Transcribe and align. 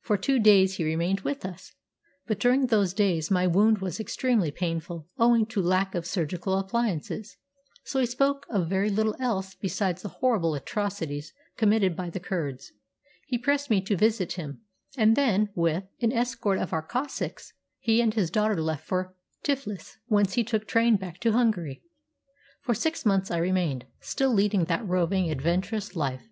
For 0.00 0.16
two 0.16 0.40
days 0.40 0.74
he 0.74 0.84
remained 0.84 1.20
with 1.20 1.44
us; 1.46 1.76
but 2.26 2.40
during 2.40 2.66
those 2.66 2.92
days 2.92 3.30
my 3.30 3.46
wound 3.46 3.78
was 3.78 4.00
extremely 4.00 4.50
painful 4.50 5.06
owing 5.20 5.46
to 5.46 5.62
lack 5.62 5.94
of 5.94 6.04
surgical 6.04 6.58
appliances, 6.58 7.36
so 7.84 8.00
we 8.00 8.06
spoke 8.06 8.44
of 8.50 8.68
very 8.68 8.90
little 8.90 9.14
else 9.20 9.54
besides 9.54 10.02
the 10.02 10.08
horrible 10.08 10.56
atrocities 10.56 11.32
committed 11.56 11.94
by 11.94 12.10
the 12.10 12.18
Kurds. 12.18 12.72
He 13.28 13.38
pressed 13.38 13.70
me 13.70 13.80
to 13.82 13.96
visit 13.96 14.32
him; 14.32 14.62
and 14.96 15.14
then, 15.14 15.50
with 15.54 15.84
an 16.00 16.10
escort 16.12 16.58
of 16.58 16.72
our 16.72 16.82
Cossacks, 16.82 17.52
he 17.78 18.00
and 18.00 18.14
his 18.14 18.32
daughter 18.32 18.60
left 18.60 18.84
for 18.84 19.14
Tiflis; 19.44 19.96
whence 20.06 20.32
he 20.32 20.42
took 20.42 20.66
train 20.66 20.96
back 20.96 21.18
to 21.20 21.30
Hungary. 21.30 21.84
"For 22.62 22.74
six 22.74 23.06
months 23.06 23.30
I 23.30 23.36
remained, 23.38 23.86
still 24.00 24.32
leading 24.34 24.64
that 24.64 24.84
roving, 24.84 25.30
adventurous 25.30 25.94
life. 25.94 26.26